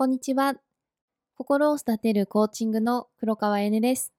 [0.00, 0.54] こんにちは。
[1.34, 4.14] 心を育てるコーチングの黒川えねです。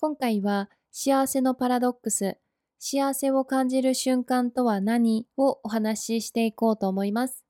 [0.00, 2.36] 今回は幸せのパラドックス、
[2.80, 7.44] 幸せを感じる瞬間とは何をお話ししていこうと思います。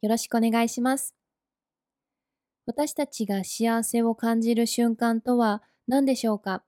[0.00, 1.16] よろしくお願いします。
[2.66, 6.62] 私たちが幸せを感じる瞬間とは何でしょうか？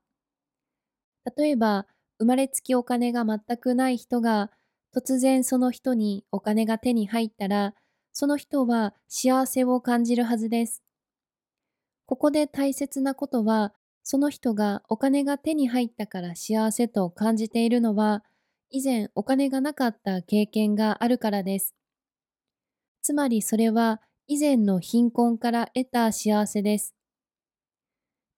[1.37, 1.87] 例えば、
[2.19, 4.51] 生まれつきお金が全くない人が
[4.93, 7.75] 突然その人にお金が手に入ったら
[8.13, 10.83] その人は幸せを感じるはずです。
[12.07, 18.25] ここで大切なことは、その人がお金が手に入ったから幸せと感じているのは、
[18.71, 21.75] 以前お金がなかった経験があるからです。
[23.03, 26.95] つまりそれは以前の貧困から得た幸せです。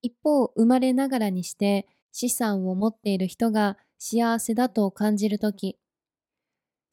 [0.01, 5.77] 一方、生まれながらにして資産を持っている人が幸せだと感じるとき、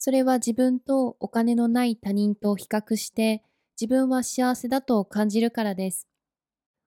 [0.04, 3.40] それは自分とお金のない他人と比較して
[3.80, 6.08] 自分は幸せだと感じるからです。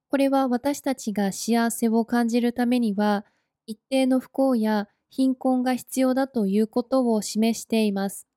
[0.10, 3.24] これは私たちが幸せを感じるためには
[3.68, 8.28] 一定の不幸や貧困が必要だということを示しています。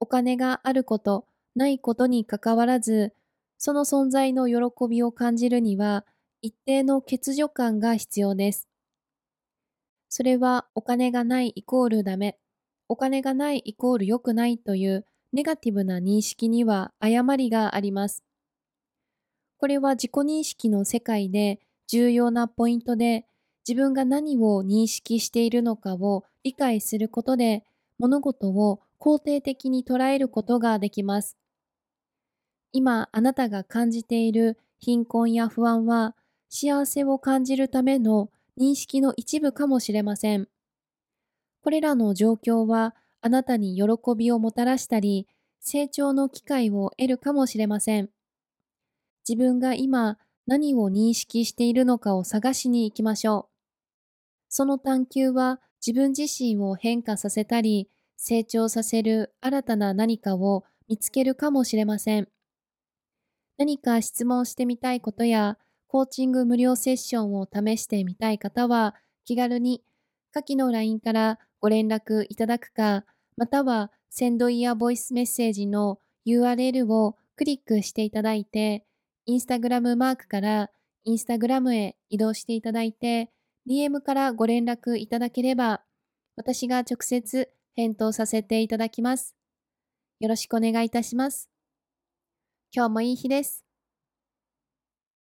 [0.00, 3.12] お金があること、ないことにかかわらず、
[3.58, 6.06] その存在の喜びを感じるには
[6.40, 8.70] 一定の欠如感が必要です。
[10.08, 12.38] それはお金がないイコールダメ、
[12.88, 18.22] お金がないイコール良くないというネガティブな認識には誤りがあります。
[19.58, 23.26] これは自己認識の世界で重要なポイントで
[23.66, 27.64] 自分が何を認識しているのかを理解することで
[27.98, 31.36] 物事を肯定的に捉えることができます。
[32.72, 36.14] 今あなたが感じている貧困や不安は
[36.48, 40.48] 幸せを感じるための認識の一部かもしれません。
[41.66, 43.82] これらの状況はあなたに喜
[44.16, 45.26] びをもたらしたり、
[45.58, 48.08] 成長の機会を得るかもしれません。
[49.28, 53.52] 自分が今何を認識しているのかを探しに行きましょう。
[54.48, 62.28] その探求は自分自身を変化させたり、成長させる新たな何かを見つけるかもしれません。
[63.58, 68.94] 何か質問してみたいことや、コーチング無料セッションを試してみたい方は、
[69.24, 69.82] 気軽に
[70.36, 73.06] 下記の LINE からご連絡いただくか、
[73.38, 78.84] またはセンドイヤーボイスメッセージの URL をクリックしていただいて、
[79.24, 80.70] インスタグラムマークから
[81.04, 83.30] インスタグラムへ移動していただいて、
[83.66, 85.82] DM からご連絡いただければ、
[86.36, 89.34] 私が直接返答させていただきます。
[90.20, 91.48] よろしくお願いいたします。
[92.74, 93.65] 今日もいい日です。